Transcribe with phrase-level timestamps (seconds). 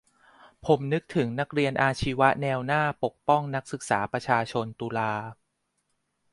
[0.65, 3.71] ผมนึกถึงนร.อาชีวะแนวหน้าปกป้องนศ.
[4.13, 5.13] ประชาชนตุลา